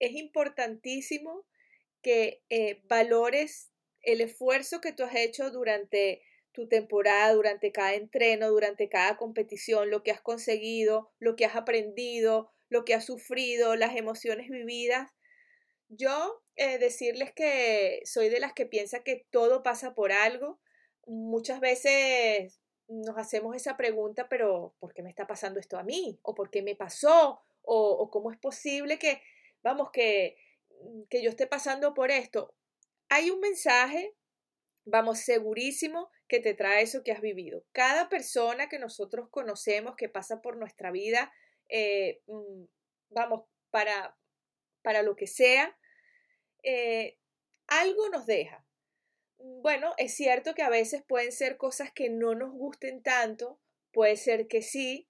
es 0.02 0.14
importantísimo 0.14 1.46
que 2.02 2.42
eh, 2.50 2.82
valores 2.86 3.72
el 4.02 4.20
esfuerzo 4.20 4.82
que 4.82 4.92
tú 4.92 5.04
has 5.04 5.16
hecho 5.16 5.52
durante 5.52 6.24
tu 6.54 6.68
temporada, 6.68 7.34
durante 7.34 7.72
cada 7.72 7.94
entreno, 7.94 8.50
durante 8.50 8.90
cada 8.90 9.16
competición, 9.16 9.92
lo 9.92 10.02
que 10.02 10.12
has 10.12 10.20
conseguido, 10.20 11.12
lo 11.20 11.36
que 11.36 11.46
has 11.46 11.56
aprendido, 11.56 12.52
lo 12.68 12.84
que 12.84 12.96
has 12.96 13.06
sufrido, 13.06 13.76
las 13.76 13.96
emociones 13.96 14.50
vividas. 14.50 15.12
Yo 15.88 16.42
decirles 16.80 17.32
que 17.32 18.02
soy 18.06 18.30
de 18.30 18.40
las 18.40 18.54
que 18.54 18.66
piensa 18.66 19.04
que 19.04 19.26
todo 19.30 19.64
pasa 19.64 19.94
por 19.94 20.12
algo. 20.12 20.60
Muchas 21.14 21.60
veces 21.60 22.62
nos 22.88 23.18
hacemos 23.18 23.54
esa 23.54 23.76
pregunta, 23.76 24.30
pero 24.30 24.76
¿por 24.80 24.94
qué 24.94 25.04
me 25.04 25.10
está 25.10 25.28
pasando 25.28 25.60
esto 25.60 25.78
a 25.78 25.84
mí? 25.84 26.18
¿O 26.22 26.34
por 26.34 26.50
qué 26.50 26.62
me 26.62 26.74
pasó? 26.74 27.42
¿O, 27.64 28.10
cómo 28.10 28.32
es 28.32 28.38
posible 28.38 28.98
que 28.98 29.22
vamos, 29.62 29.92
que, 29.92 30.38
mm, 30.70 31.02
que 31.10 31.22
yo 31.22 31.30
esté 31.30 31.48
pasando 31.48 31.94
por 31.94 32.12
esto, 32.12 32.56
hay 33.10 33.30
un 33.30 33.42
mensaje, 33.42 34.16
vamos, 34.86 35.20
segurísimo 35.20 36.10
que 36.30 36.40
te 36.40 36.54
trae 36.54 36.84
eso 36.84 37.04
que 37.04 37.12
has 37.12 37.20
vivido. 37.20 37.66
Cada 37.74 38.08
persona 38.08 38.70
que 38.70 38.80
nosotros 38.80 39.28
conocemos 39.30 39.98
que 39.98 40.08
pasa 40.08 40.42
por 40.42 40.56
nuestra 40.56 40.92
vida, 40.92 41.34
eh, 41.68 42.22
mm, 42.28 42.64
vamos, 43.10 43.44
para, 43.70 44.18
para 44.82 45.04
lo 45.04 45.18
que 45.18 45.28
sea, 45.28 45.78
eh, 46.64 47.18
algo 47.68 48.08
nos 48.08 48.26
deja. 48.26 48.66
Bueno, 49.44 49.94
es 49.98 50.14
cierto 50.14 50.54
que 50.54 50.62
a 50.62 50.70
veces 50.70 51.04
pueden 51.08 51.32
ser 51.32 51.58
cosas 51.58 51.92
que 51.92 52.10
no 52.10 52.36
nos 52.36 52.52
gusten 52.52 53.02
tanto, 53.02 53.60
puede 53.92 54.16
ser 54.16 54.48
que 54.48 54.62
sí, 54.62 55.08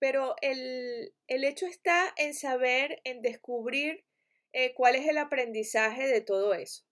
pero 0.00 0.34
el, 0.42 1.12
hecho 1.28 1.66
está 1.66 2.12
en 2.16 2.34
saber, 2.34 3.00
en 3.04 3.22
descubrir 3.22 4.04
eh, 4.52 4.74
cuál 4.74 4.96
es 4.96 5.06
el 5.06 5.18
aprendizaje 5.18 6.08
de 6.08 6.20
todo 6.20 6.54
eso. 6.54 6.84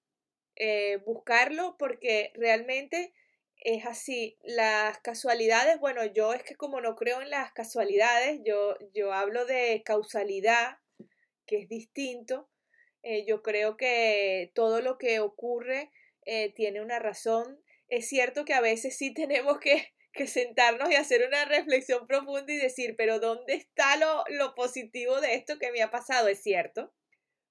Eh, 0.54 0.98
buscarlo 1.04 1.76
porque 1.76 2.30
realmente 2.34 3.12
es 3.56 3.84
así. 3.84 4.38
Las 4.44 4.98
casualidades, 4.98 5.80
bueno, 5.80 6.04
yo 6.04 6.34
es 6.34 6.44
que 6.44 6.54
como 6.54 6.80
no 6.80 6.94
creo 6.94 7.20
en 7.20 7.30
las 7.30 7.52
casualidades, 7.52 8.40
yo, 8.44 8.76
yo 8.94 9.12
hablo 9.12 9.44
de 9.44 9.82
causalidad, 9.84 10.78
que 11.46 11.58
es 11.62 11.68
distinto. 11.68 12.48
Eh, 13.02 13.24
yo 13.26 13.42
creo 13.42 13.76
que 13.76 14.52
todo 14.54 14.80
lo 14.80 14.98
que 14.98 15.18
ocurre 15.20 15.90
tiene 16.54 16.80
una 16.80 16.98
razón. 16.98 17.62
Es 17.88 18.08
cierto 18.08 18.44
que 18.44 18.54
a 18.54 18.60
veces 18.60 18.96
sí 18.96 19.14
tenemos 19.14 19.58
que 19.58 19.92
que 20.16 20.26
sentarnos 20.26 20.90
y 20.90 20.96
hacer 20.96 21.24
una 21.24 21.44
reflexión 21.44 22.08
profunda 22.08 22.52
y 22.52 22.56
decir, 22.56 22.96
pero 22.96 23.20
¿dónde 23.20 23.54
está 23.54 23.96
lo, 23.96 24.24
lo 24.30 24.54
positivo 24.56 25.20
de 25.20 25.34
esto 25.34 25.58
que 25.58 25.70
me 25.70 25.82
ha 25.82 25.90
pasado? 25.90 26.26
¿Es 26.26 26.42
cierto? 26.42 26.92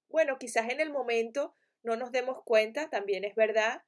Bueno, 0.08 0.36
quizás 0.38 0.68
en 0.68 0.80
el 0.80 0.90
momento 0.90 1.54
no 1.82 1.96
nos 1.96 2.12
demos 2.12 2.42
cuenta, 2.44 2.90
también 2.90 3.24
es 3.24 3.34
verdad. 3.34 3.82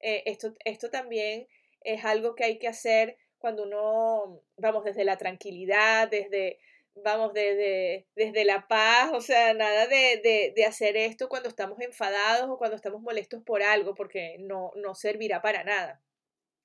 Eh, 0.00 0.22
esto, 0.26 0.54
esto 0.64 0.90
también 0.90 1.46
es 1.82 2.04
algo 2.04 2.34
que 2.34 2.44
hay 2.44 2.58
que 2.58 2.68
hacer 2.68 3.18
cuando 3.38 3.64
uno, 3.64 4.42
vamos, 4.56 4.84
desde 4.84 5.04
la 5.04 5.18
tranquilidad, 5.18 6.08
desde, 6.08 6.58
vamos, 6.94 7.32
desde, 7.32 8.06
desde 8.14 8.44
la 8.44 8.68
paz, 8.68 9.10
o 9.12 9.20
sea, 9.20 9.54
nada 9.54 9.86
de, 9.86 10.20
de, 10.22 10.52
de, 10.54 10.64
hacer 10.64 10.96
esto 10.96 11.28
cuando 11.28 11.48
estamos 11.48 11.80
enfadados 11.80 12.48
o 12.50 12.58
cuando 12.58 12.76
estamos 12.76 13.00
molestos 13.02 13.42
por 13.42 13.62
algo, 13.62 13.94
porque 13.94 14.36
no, 14.38 14.72
no 14.76 14.94
servirá 14.94 15.42
para 15.42 15.64
nada. 15.64 16.02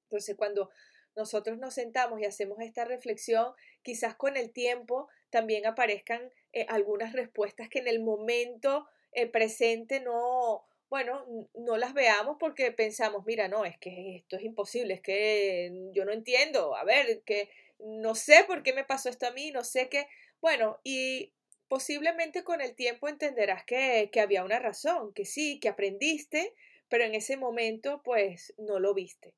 Entonces, 0.03 0.36
cuando 0.36 0.69
nosotros 1.15 1.57
nos 1.57 1.74
sentamos 1.74 2.22
y 2.22 2.25
hacemos 2.25 2.60
esta 2.62 2.86
reflexión, 2.86 3.53
quizás 3.81 4.15
con 4.15 4.38
el 4.38 4.51
tiempo 4.51 5.10
también 5.29 5.65
aparezcan 5.65 6.31
eh, 6.53 6.65
algunas 6.69 7.13
respuestas 7.13 7.69
que 7.69 7.79
en 7.79 7.88
el 7.88 8.00
momento 8.00 8.88
eh, 9.12 9.27
presente 9.27 10.00
no, 10.00 10.65
bueno, 10.89 11.25
no 11.55 11.77
las 11.77 11.93
veamos 11.93 12.38
porque 12.39 12.72
pensamos, 12.72 13.25
mira, 13.25 13.48
no, 13.48 13.65
es 13.65 13.77
que 13.77 14.17
esto 14.17 14.38
es 14.38 14.43
imposible, 14.43 14.93
es 14.93 15.01
que 15.01 15.89
yo 15.91 16.05
no 16.05 16.12
entiendo, 16.12 16.75
a 16.75 16.84
ver, 16.84 17.22
que 17.25 17.50
no 17.79 18.15
sé 18.15 18.43
por 18.48 18.63
qué 18.63 18.74
me 18.74 18.84
pasó 18.86 19.10
esto 19.10 19.27
a 19.27 19.31
mí, 19.31 19.51
no 19.51 19.63
sé 19.63 19.89
qué, 19.89 20.07
bueno, 20.41 20.79
y 20.84 21.34
posiblemente 21.67 22.43
con 22.43 22.62
el 22.62 22.75
tiempo 22.75 23.07
entenderás 23.07 23.65
que, 23.65 24.10
que 24.12 24.22
había 24.22 24.43
una 24.43 24.60
razón, 24.60 25.13
que 25.13 25.25
sí, 25.25 25.60
que 25.60 25.69
aprendiste, 25.69 26.53
pero 26.89 27.03
en 27.03 27.15
ese 27.15 27.38
momento 27.38 28.01
pues 28.03 28.53
no 28.57 28.79
lo 28.79 28.93
viste 28.93 29.34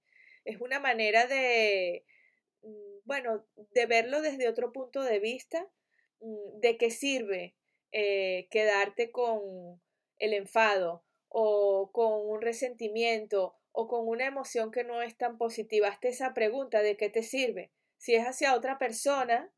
es 0.46 0.60
una 0.62 0.80
manera 0.80 1.28
de, 1.28 2.06
mm, 2.64 3.00
bueno, 3.06 3.46
de 3.74 3.86
verlo 3.86 4.22
desde 4.22 4.50
otro 4.50 4.72
punto 4.72 5.04
de 5.04 5.20
vista, 5.20 5.68
mm, 6.22 6.60
de 6.60 6.78
qué 6.78 6.92
sirve 6.92 7.56
eh, 7.92 8.48
quedarte 8.52 9.12
con 9.12 9.82
el 10.20 10.34
enfado 10.34 11.04
o 11.30 11.92
con 11.92 12.28
un 12.30 12.42
resentimiento 12.42 13.56
o 13.72 13.88
con 13.88 14.08
una 14.08 14.26
emoción 14.26 14.72
que 14.72 14.84
no 14.84 15.02
es 15.02 15.18
tan 15.18 15.38
positiva. 15.38 15.88
Hazte 15.88 16.10
esa 16.10 16.34
pregunta 16.34 16.82
de 16.82 16.98
qué 16.98 17.10
te 17.10 17.24
sirve. 17.24 17.72
Si 18.00 18.16
es 18.16 18.26
hacia 18.26 18.56
otra 18.56 18.80
persona, 18.80 19.54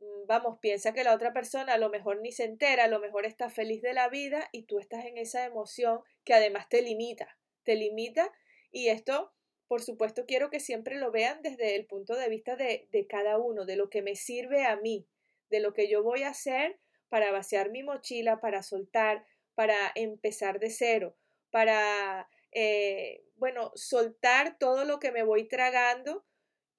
mm, 0.00 0.26
vamos, 0.26 0.58
piensa 0.60 0.94
que 0.94 1.04
la 1.04 1.14
otra 1.14 1.34
persona 1.34 1.74
a 1.74 1.78
lo 1.78 1.90
mejor 1.90 2.22
ni 2.22 2.32
se 2.32 2.44
entera, 2.44 2.84
a 2.84 2.88
lo 2.88 3.00
mejor 3.00 3.26
está 3.26 3.50
feliz 3.50 3.82
de 3.82 3.92
la 3.92 4.08
vida 4.08 4.48
y 4.52 4.62
tú 4.62 4.78
estás 4.78 5.04
en 5.04 5.18
esa 5.18 5.44
emoción 5.44 6.00
que 6.24 6.32
además 6.32 6.70
te 6.70 6.80
limita, 6.80 7.36
te 7.64 7.74
limita 7.76 8.32
y 8.70 8.88
esto 8.88 9.34
por 9.72 9.80
supuesto, 9.80 10.26
quiero 10.26 10.50
que 10.50 10.60
siempre 10.60 10.96
lo 10.96 11.10
vean 11.10 11.40
desde 11.40 11.76
el 11.76 11.86
punto 11.86 12.14
de 12.14 12.28
vista 12.28 12.56
de, 12.56 13.06
cada 13.08 13.38
uno, 13.38 13.64
de 13.64 13.76
lo 13.76 13.88
que 13.88 14.02
me 14.02 14.16
sirve 14.16 14.66
a 14.66 14.76
mí, 14.76 15.06
de 15.48 15.60
lo 15.60 15.72
que 15.72 15.88
yo 15.88 16.02
voy 16.02 16.24
a 16.24 16.28
hacer 16.28 16.78
para 17.08 17.32
vaciar 17.32 17.70
mi 17.70 17.82
mochila, 17.82 18.38
para 18.38 18.62
soltar, 18.62 19.24
para 19.54 19.74
empezar 19.94 20.60
de 20.60 20.68
cero, 20.68 21.16
para, 21.50 22.28
eh, 22.50 23.24
bueno, 23.36 23.72
soltar 23.74 24.58
todo 24.58 24.84
lo 24.84 24.98
que 24.98 25.10
me 25.10 25.22
voy 25.22 25.48
tragando 25.48 26.22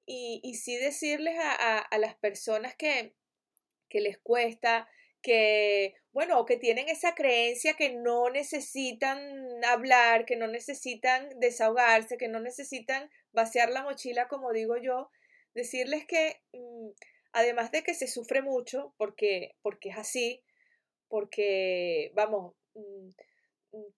y, 0.05 0.39
y 0.43 0.55
sí 0.55 0.75
decirles 0.77 1.37
a, 1.39 1.87
las 1.97 2.15
personas 2.15 2.75
que, 2.75 3.15
que 3.89 4.01
les 4.01 4.17
cuesta, 4.17 4.89
que, 5.21 5.95
bueno, 6.11 6.45
que 6.45 6.57
tienen 6.57 6.89
esa 6.89 7.15
creencia 7.15 7.75
que 7.75 7.93
no 7.93 8.29
necesitan 8.29 9.19
hablar, 9.63 10.25
que 10.25 10.35
no 10.35 10.47
necesitan 10.47 11.29
desahogarse, 11.39 12.17
que 12.17 12.27
no 12.27 12.39
necesitan 12.39 13.09
vaciar 13.31 13.69
la 13.69 13.83
mochila, 13.83 14.27
como 14.27 14.51
digo 14.51 14.77
yo, 14.77 15.09
decirles 15.53 16.05
que 16.05 16.41
mm, 16.51 16.89
además 17.31 17.71
de 17.71 17.83
que 17.83 17.93
se 17.93 18.07
sufre 18.07 18.41
mucho, 18.41 18.93
porque, 18.97 19.55
porque 19.61 19.89
es 19.89 19.97
así, 19.97 20.43
porque, 21.07 22.11
vamos, 22.15 22.55
mm, 22.73 23.09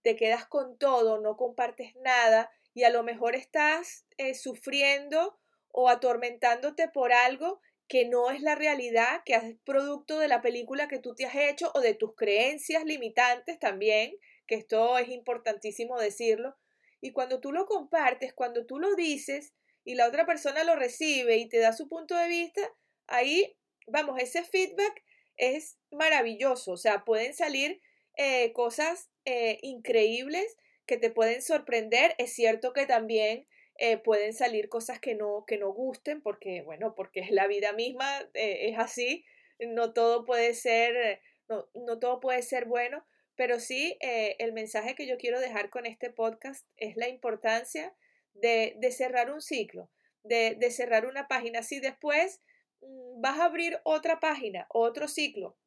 te 0.02 0.16
quedas 0.16 0.46
con 0.46 0.78
todo, 0.78 1.20
no 1.20 1.36
compartes 1.38 1.96
nada 1.98 2.52
y 2.74 2.84
a 2.84 2.90
lo 2.90 3.04
mejor 3.04 3.36
estás 3.36 4.06
eh, 4.18 4.36
sufriendo 4.36 5.38
o 5.78 5.90
atormentándote 5.90 6.88
por 6.88 7.12
algo 7.12 7.60
que 7.90 8.08
no 8.08 8.32
es 8.32 8.42
la 8.42 8.56
realidad, 8.56 9.22
que 9.26 9.34
es 9.34 9.44
producto 9.66 10.20
de 10.20 10.30
la 10.30 10.42
película 10.42 10.88
que 10.88 11.00
tú 11.00 11.14
te 11.16 11.26
has 11.26 11.36
hecho 11.36 11.70
o 11.76 11.82
de 11.82 11.94
tus 11.94 12.16
creencias 12.16 12.86
limitantes 12.86 13.60
también, 13.60 14.16
que 14.48 14.56
esto 14.56 14.98
es 14.98 15.10
importantísimo 15.10 16.00
decirlo. 16.00 16.56
Y 17.02 17.12
cuando 17.12 17.42
tú 17.42 17.52
lo 17.52 17.66
compartes, 17.66 18.34
cuando 18.34 18.66
tú 18.66 18.80
lo 18.80 18.96
dices 18.96 19.54
y 19.84 19.96
la 19.96 20.08
otra 20.08 20.26
persona 20.26 20.64
lo 20.64 20.78
recibe 20.78 21.36
y 21.36 21.50
te 21.50 21.60
da 21.60 21.74
su 21.74 21.90
punto 21.90 22.16
de 22.16 22.30
vista, 22.30 22.62
ahí, 23.08 23.58
vamos, 23.86 24.18
ese 24.22 24.46
feedback 24.46 25.04
es 25.36 25.78
maravilloso, 25.92 26.72
o 26.72 26.78
sea, 26.78 27.04
pueden 27.04 27.34
salir 27.34 27.82
eh, 28.16 28.54
cosas 28.54 29.10
eh, 29.26 29.60
increíbles 29.62 30.56
que 30.86 30.96
te 30.96 31.10
pueden 31.10 31.42
sorprender. 31.42 32.16
Es 32.18 32.34
cierto 32.34 32.72
que 32.72 32.86
también 32.86 33.46
eh, 33.78 33.98
pueden 33.98 34.34
salir 34.34 34.70
cosas 34.70 35.00
que 35.00 35.16
no, 35.16 35.46
que 35.46 35.58
no 35.58 35.72
gusten, 35.72 36.22
porque, 36.22 36.62
bueno, 36.62 36.96
porque 36.96 37.22
es 37.22 37.32
la 37.32 37.48
vida 37.48 37.74
misma, 37.74 38.08
es 38.34 38.78
así, 38.78 39.26
no 39.60 39.94
todo 39.94 40.26
puede 40.26 40.54
ser, 40.54 41.22
no, 41.48 41.68
no 41.74 42.00
todo 42.00 42.20
puede 42.20 42.42
ser 42.42 42.66
bueno, 42.66 43.06
pero 43.36 43.60
sí 43.60 43.98
el 44.02 44.54
mensaje 44.54 44.96
que 44.96 45.08
yo 45.08 45.18
quiero 45.18 45.42
dejar 45.42 45.70
con 45.70 45.86
este 45.86 46.10
podcast 46.10 46.66
es 46.78 46.96
la 46.96 47.10
importancia 47.10 47.94
de, 48.34 48.76
de 48.78 48.92
cerrar 48.92 49.30
un 49.30 49.42
ciclo, 49.42 49.90
de, 50.24 50.56
de 50.56 50.72
cerrar 50.72 51.06
una 51.06 51.28
página. 51.28 51.62
Si 51.62 51.82
después 51.82 52.42
Mm, 52.86 53.22
vas 53.22 53.40
a 53.40 53.46
abrir 53.46 53.80
otra 53.84 54.20
página, 54.20 54.68
otro 54.70 55.08
ciclo, 55.08 55.58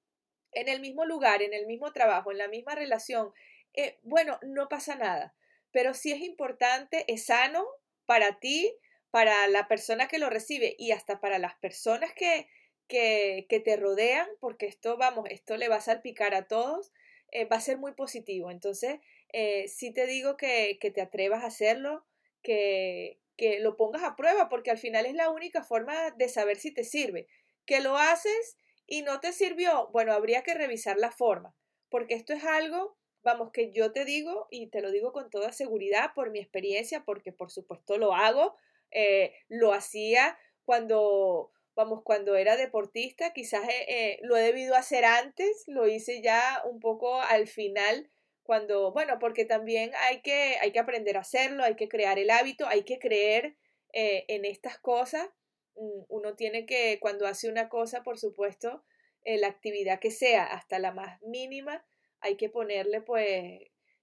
en 0.52 0.68
el 0.68 0.80
mismo 0.80 1.04
lugar, 1.04 1.42
en 1.42 1.52
el 1.54 1.66
mismo 1.66 1.92
trabajo, 1.92 2.32
en 2.32 2.38
la 2.38 2.48
misma 2.48 2.74
relación, 2.74 3.32
eh, 3.74 3.98
bueno, 4.02 4.38
no 4.42 4.68
pasa 4.68 4.96
nada, 4.96 5.34
pero 5.72 5.94
sí 5.94 6.12
es 6.12 6.22
importante, 6.22 7.04
es 7.08 7.26
sano 7.26 7.64
para 8.08 8.40
ti, 8.40 8.74
para 9.10 9.48
la 9.48 9.68
persona 9.68 10.08
que 10.08 10.18
lo 10.18 10.30
recibe 10.30 10.74
y 10.78 10.92
hasta 10.92 11.20
para 11.20 11.38
las 11.38 11.56
personas 11.56 12.14
que, 12.14 12.48
que, 12.86 13.44
que 13.50 13.60
te 13.60 13.76
rodean, 13.76 14.26
porque 14.40 14.64
esto, 14.64 14.96
vamos, 14.96 15.26
esto 15.28 15.58
le 15.58 15.68
va 15.68 15.76
a 15.76 15.82
salpicar 15.82 16.34
a 16.34 16.48
todos, 16.48 16.90
eh, 17.32 17.44
va 17.44 17.56
a 17.56 17.60
ser 17.60 17.76
muy 17.76 17.92
positivo. 17.92 18.50
Entonces, 18.50 18.98
eh, 19.34 19.68
sí 19.68 19.92
te 19.92 20.06
digo 20.06 20.38
que, 20.38 20.78
que 20.80 20.90
te 20.90 21.02
atrevas 21.02 21.44
a 21.44 21.48
hacerlo, 21.48 22.06
que, 22.42 23.20
que 23.36 23.60
lo 23.60 23.76
pongas 23.76 24.02
a 24.04 24.16
prueba, 24.16 24.48
porque 24.48 24.70
al 24.70 24.78
final 24.78 25.04
es 25.04 25.14
la 25.14 25.28
única 25.28 25.62
forma 25.62 26.10
de 26.12 26.30
saber 26.30 26.56
si 26.56 26.72
te 26.72 26.84
sirve. 26.84 27.26
Que 27.66 27.80
lo 27.80 27.98
haces 27.98 28.56
y 28.86 29.02
no 29.02 29.20
te 29.20 29.34
sirvió, 29.34 29.90
bueno, 29.92 30.14
habría 30.14 30.42
que 30.42 30.54
revisar 30.54 30.96
la 30.96 31.10
forma, 31.10 31.54
porque 31.90 32.14
esto 32.14 32.32
es 32.32 32.44
algo, 32.44 32.96
vamos, 33.28 33.52
que 33.52 33.70
yo 33.72 33.92
te 33.92 34.06
digo 34.06 34.48
y 34.50 34.68
te 34.68 34.80
lo 34.80 34.90
digo 34.90 35.12
con 35.12 35.28
toda 35.28 35.52
seguridad 35.52 36.12
por 36.14 36.30
mi 36.30 36.38
experiencia, 36.38 37.04
porque 37.04 37.30
por 37.30 37.50
supuesto 37.50 37.98
lo 37.98 38.14
hago, 38.14 38.56
eh, 38.90 39.34
lo 39.48 39.74
hacía 39.74 40.38
cuando, 40.64 41.52
vamos, 41.74 42.02
cuando 42.02 42.36
era 42.36 42.56
deportista, 42.56 43.34
quizás 43.34 43.68
eh, 43.68 43.84
eh, 43.88 44.18
lo 44.22 44.36
he 44.36 44.42
debido 44.42 44.74
hacer 44.74 45.04
antes, 45.04 45.64
lo 45.66 45.86
hice 45.86 46.22
ya 46.22 46.62
un 46.64 46.80
poco 46.80 47.20
al 47.20 47.46
final 47.48 48.10
cuando, 48.42 48.92
bueno, 48.92 49.18
porque 49.18 49.44
también 49.44 49.92
hay 50.08 50.22
que, 50.22 50.56
hay 50.62 50.72
que 50.72 50.78
aprender 50.78 51.18
a 51.18 51.20
hacerlo, 51.20 51.64
hay 51.64 51.76
que 51.76 51.88
crear 51.88 52.18
el 52.18 52.30
hábito, 52.30 52.66
hay 52.66 52.82
que 52.82 52.98
creer 52.98 53.56
en 53.92 54.44
estas 54.44 54.78
cosas. 54.78 55.28
Mm, 55.74 56.04
uno 56.08 56.34
tiene 56.34 56.64
que, 56.64 56.98
cuando 56.98 57.26
hace 57.26 57.50
una 57.50 57.68
cosa, 57.68 58.02
por 58.02 58.18
supuesto, 58.18 58.84
la 59.24 59.48
actividad 59.48 60.00
que 60.00 60.10
sea, 60.10 60.44
hasta 60.44 60.78
la 60.78 60.92
más 60.92 61.20
mínima, 61.20 61.84
hay 62.20 62.36
que 62.36 62.48
ponerle, 62.48 63.00
pues, 63.00 63.60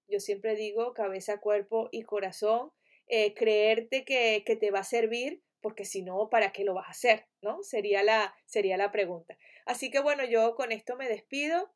yo 0.07 0.19
siempre 0.19 0.55
digo, 0.55 0.93
cabeza, 0.93 1.39
cuerpo 1.39 1.89
y 1.91 2.03
corazón, 2.03 2.71
eh, 3.07 3.33
creerte 3.33 4.05
que, 4.05 4.43
que, 4.45 4.55
te 4.55 4.71
va 4.71 4.79
a 4.79 4.83
servir, 4.83 5.41
porque 5.61 5.85
si 5.85 6.03
no, 6.03 6.29
¿para 6.29 6.51
qué 6.51 6.63
lo 6.63 6.73
vas 6.73 6.87
a 6.87 6.91
hacer? 6.91 7.27
¿No? 7.41 7.63
Sería 7.63 8.03
la, 8.03 8.35
sería 8.45 8.77
la 8.77 8.91
pregunta. 8.91 9.37
Así 9.65 9.89
que 9.89 9.99
bueno, 9.99 10.23
yo 10.25 10.55
con 10.55 10.71
esto 10.71 10.95
me 10.95 11.09
despido. 11.09 11.73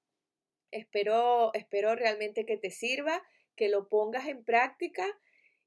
Espero, 0.72 1.52
espero 1.54 1.96
realmente 1.96 2.46
que 2.46 2.58
te 2.58 2.70
sirva, 2.70 3.24
que 3.56 3.70
lo 3.70 3.90
pongas 3.90 4.28
en 4.28 4.44
práctica 4.44 5.06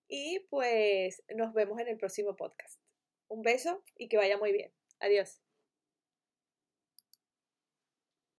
y 0.08 0.40
pues 0.50 1.22
nos 1.34 1.52
vemos 1.52 1.80
en 1.80 1.88
el 1.88 1.96
próximo 1.96 2.36
podcast. 2.36 2.80
Un 3.28 3.42
beso 3.42 3.82
y 3.96 4.08
que 4.08 4.16
vaya 4.16 4.38
muy 4.38 4.52
bien. 4.52 4.72
Adiós. 5.00 5.41